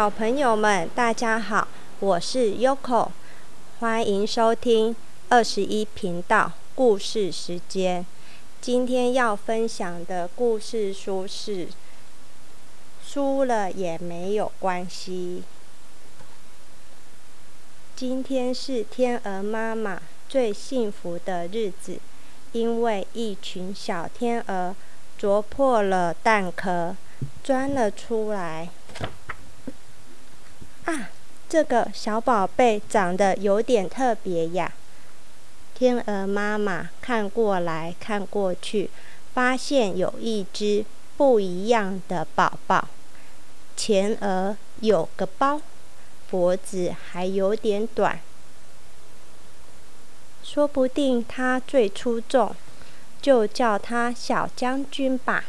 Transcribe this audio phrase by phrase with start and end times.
[0.00, 1.68] 小朋友们，大家好，
[1.98, 3.10] 我是 Yoko，
[3.80, 4.96] 欢迎收听
[5.28, 8.06] 二十一频道故事时间。
[8.62, 11.66] 今天要分享的故事书是
[13.06, 15.42] 《输了也没有关系》。
[17.94, 21.98] 今天是天鹅妈妈最幸福的日子，
[22.52, 24.74] 因为一群小天鹅
[25.18, 26.96] 啄破了蛋壳，
[27.44, 28.70] 钻了出来。
[31.50, 34.72] 这个小宝贝长得有点特别呀！
[35.74, 38.88] 天鹅妈妈看过来看过去，
[39.34, 40.84] 发现有一只
[41.16, 42.86] 不一样的宝宝。
[43.76, 45.60] 前额有个包，
[46.30, 48.20] 脖子还有点短，
[50.44, 52.54] 说不定它最出众，
[53.20, 55.46] 就叫它小将军吧。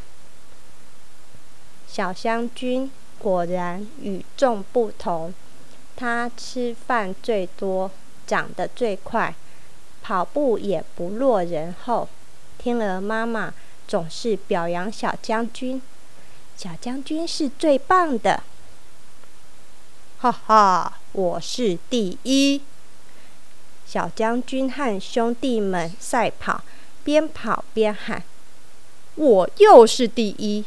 [1.88, 2.92] 小将军。
[3.20, 5.32] 果然与众不同，
[5.96, 7.92] 他吃饭最多，
[8.26, 9.36] 长得最快，
[10.02, 12.10] 跑步也不落人后。
[12.58, 13.54] 天鹅妈妈
[13.88, 15.82] 总是表扬小将军
[16.58, 18.44] ：“小将军是最棒的！”
[20.20, 22.62] 哈哈，我是第一！
[23.86, 26.64] 小将军和兄弟们赛跑，
[27.04, 28.24] 边跑边喊
[29.16, 30.64] ：“我又是第一！”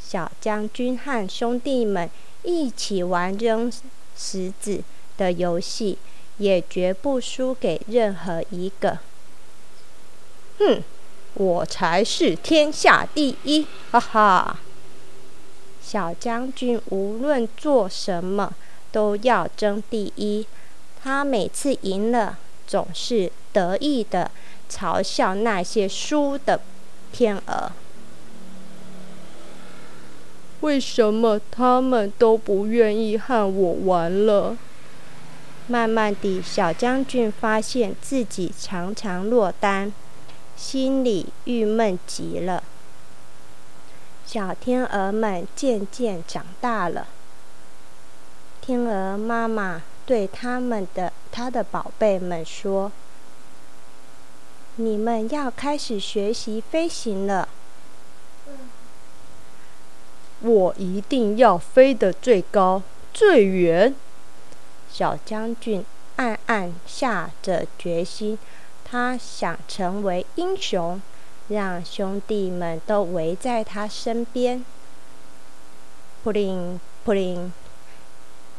[0.00, 2.08] 小将军和兄弟们
[2.42, 3.72] 一起玩扔
[4.16, 4.82] 石子
[5.16, 5.98] 的游戏，
[6.38, 8.98] 也绝不输给任何一个。
[10.58, 10.82] 哼，
[11.34, 13.66] 我才是天下第一！
[13.90, 14.60] 哈哈！
[15.82, 18.54] 小将军无论做什么
[18.90, 20.46] 都要争第一。
[21.02, 24.30] 他每次赢了，总是得意的
[24.70, 26.60] 嘲笑那些输的
[27.12, 27.70] 天鹅。
[30.64, 34.56] 为什么他们都不愿意和我玩了？
[35.66, 39.92] 慢慢地，小将军发现自己常常落单，
[40.56, 42.62] 心里郁闷极了。
[44.24, 47.08] 小天鹅们渐渐长大了，
[48.62, 52.90] 天鹅妈妈对他们的他的宝贝们说
[54.76, 57.46] ：“你们要开始学习飞行了。”
[60.44, 62.82] 我一定要飞得最高、
[63.14, 63.94] 最远。
[64.92, 65.82] 小将军
[66.16, 68.38] 暗暗下着决心，
[68.84, 71.00] 他想成为英雄，
[71.48, 74.62] 让兄弟们都围在他身边。
[76.22, 77.50] 扑灵扑灵，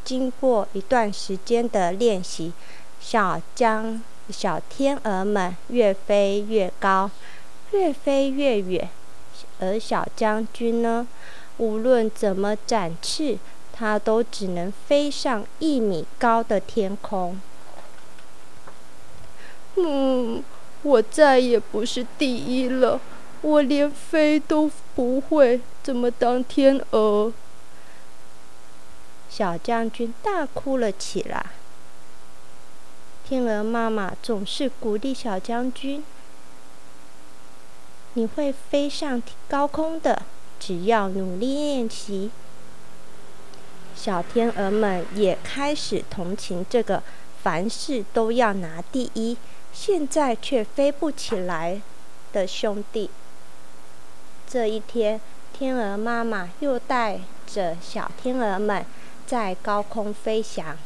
[0.04, 2.52] 经过一段时间的练习，
[3.00, 7.10] 小将小天鹅们越飞越高，
[7.70, 8.88] 越飞越远，
[9.60, 11.06] 而小将军呢？
[11.58, 13.38] 无论怎么展翅，
[13.72, 17.40] 它都只能飞上一米高的天空。
[19.76, 20.42] 嗯，
[20.82, 23.00] 我再也不是第一了，
[23.42, 27.32] 我连飞都不会，怎么当天鹅？
[29.28, 31.46] 小将军大哭了起来。
[33.28, 36.02] 天鹅妈妈总是鼓励小将军
[38.14, 40.22] ：“你会飞上高空的。”
[40.58, 42.30] 只要努力练习，
[43.94, 47.02] 小天鹅们也开始同情这个
[47.42, 49.36] 凡事都要拿第一，
[49.72, 51.80] 现在却飞不起来
[52.32, 53.10] 的兄弟。
[54.48, 55.20] 这一天，
[55.52, 58.84] 天鹅妈妈又带着小天鹅们
[59.26, 60.76] 在高空飞翔。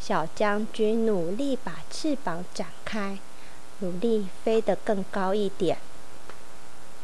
[0.00, 3.18] 小将军努力把翅膀展开，
[3.80, 5.78] 努力飞得更高一点。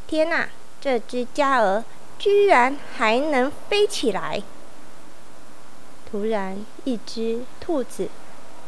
[0.06, 0.48] 天哪！
[0.80, 1.82] 这只家鹅
[2.18, 4.42] 居然还能飞起来！
[6.10, 8.08] 突然，一只兔子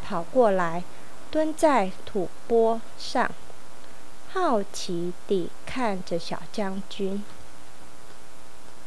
[0.05, 0.83] 跑过来，
[1.31, 3.31] 蹲在土坡上，
[4.33, 7.25] 好奇地看着小将军。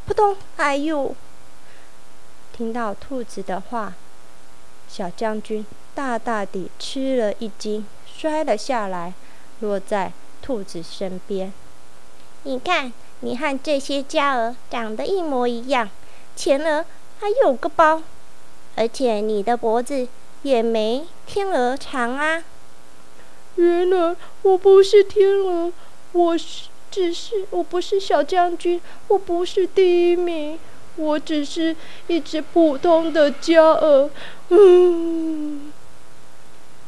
[0.06, 0.38] 扑通！
[0.58, 1.16] 哎呦！
[2.52, 3.94] 听到兔子的话，
[4.88, 5.66] 小将军
[5.96, 9.14] 大大地吃了一惊，摔了下来，
[9.62, 10.12] 落在
[10.42, 11.54] 兔子身边。
[12.44, 12.92] 你看。
[13.22, 15.90] 你和这些家鹅长得一模一样，
[16.36, 16.86] 前额
[17.20, 18.02] 还有个包，
[18.76, 20.08] 而且你的脖子
[20.44, 22.44] 也没天鹅长啊。
[23.56, 25.74] 原来我不是天鹅，
[26.14, 30.58] 我是只是我不是小将军，我不是第一名，
[30.96, 31.76] 我只是
[32.08, 34.10] 一只普通的家鹅。
[34.48, 35.74] 嗯，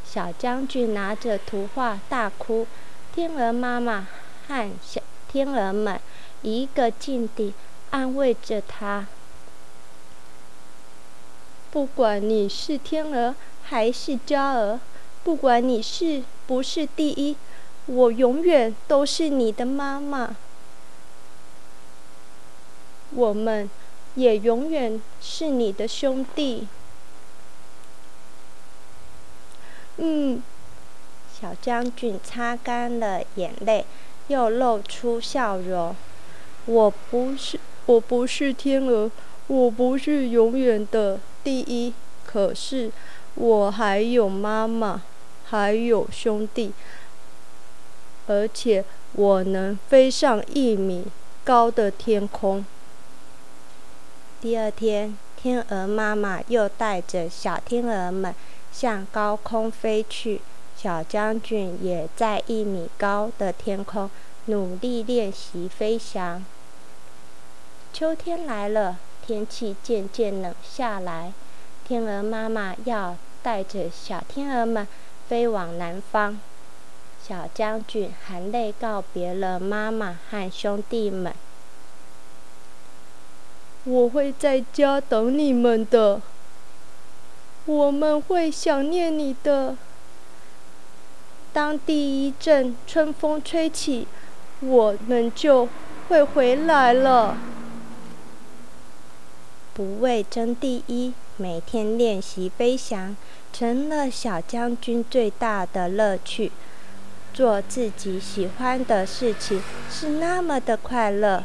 [0.04, 2.66] 小将军拿着图画大哭，
[3.14, 4.08] 天鹅妈妈
[4.48, 5.00] 和小
[5.32, 5.98] 天鹅们。
[6.42, 7.54] 一个劲地
[7.90, 9.06] 安慰着他。
[11.70, 14.80] 不管你是天鹅还是家鹅，
[15.22, 17.36] 不管你是不是第一，
[17.86, 20.34] 我永远都是你的妈妈。
[23.12, 23.70] 我们
[24.16, 26.66] 也永远是你的兄弟。
[29.98, 30.42] 嗯，
[31.40, 33.86] 小将军擦干了眼泪，
[34.28, 35.94] 又露出笑容。
[36.66, 39.10] 我不是，我不是天鹅，
[39.48, 41.92] 我不是永远的第一。
[42.24, 42.90] 可是
[43.34, 45.02] 我还有妈妈，
[45.44, 46.72] 还有兄弟，
[48.26, 48.84] 而且
[49.14, 51.04] 我能飞上一米
[51.44, 52.64] 高的天空。
[54.40, 58.34] 第二天，天鹅妈妈又带着小天鹅们
[58.72, 60.40] 向高空飞去。
[60.82, 64.10] 小将军也在一米高的天空
[64.46, 66.44] 努力练习飞翔。
[67.92, 71.32] 秋天来了，天气渐渐冷下来。
[71.86, 74.88] 天鹅妈妈要带着小天鹅们
[75.28, 76.40] 飞往南方。
[77.24, 81.32] 小将军含泪告别了妈妈和兄弟们。
[83.84, 86.20] 我会在家等你们的，
[87.66, 89.76] 我们会想念你的。
[91.52, 94.06] 当第一阵春风吹起，
[94.60, 95.68] 我们就
[96.08, 97.36] 会回来了。
[99.74, 103.16] 不为争第一，每天练习飞翔，
[103.52, 106.52] 成了小将军最大的乐趣。
[107.34, 111.44] 做自己喜欢的事情是那么的快乐。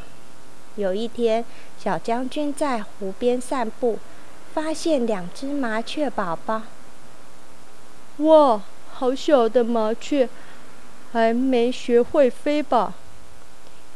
[0.75, 1.43] 有一天，
[1.81, 3.97] 小将军在湖边散步，
[4.53, 6.63] 发现两只麻雀宝宝。
[8.17, 8.61] 哇，
[8.99, 10.27] 好小的麻雀，
[11.11, 12.93] 还没学会飞吧？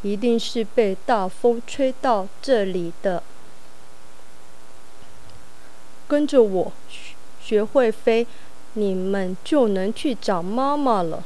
[0.03, 3.23] 一定是被大风吹到这里的。
[6.07, 6.71] 跟着我，
[7.41, 8.27] 学会飞，
[8.73, 11.23] 你们就能去找妈妈了。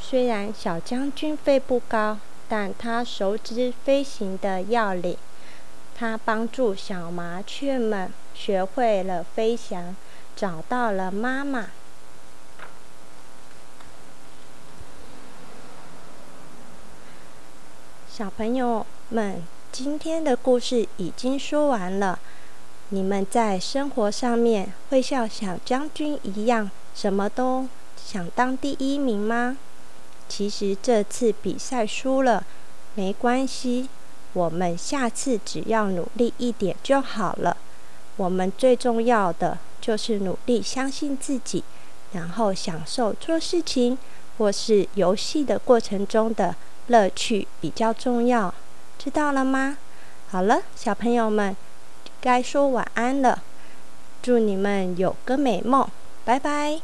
[0.00, 2.18] 虽然小将军飞不高。
[2.52, 5.16] 但他熟知飞行的要领，
[5.96, 9.94] 他帮助小麻雀们学会了飞翔，
[10.34, 11.68] 找到了妈妈。
[18.20, 22.18] 小朋友们，今天的故事已经说完了。
[22.90, 29.56] 你们在生活上面会像小将军一样，什么都想当第一名吗？
[30.28, 32.44] 其实这次比赛输了，
[32.94, 33.88] 没关系，
[34.34, 37.56] 我们下次只要努力一点就好了。
[38.18, 41.64] 我们最重要的就是努力相信自己，
[42.12, 43.96] 然后享受做事情
[44.36, 46.54] 或是游戏的过程中的
[46.90, 48.52] 乐趣比较重要，
[48.98, 49.78] 知道了吗？
[50.28, 51.56] 好了，小朋友们，
[52.20, 53.44] 该说晚安了，
[54.20, 55.88] 祝你们有个美梦，
[56.24, 56.80] 拜拜。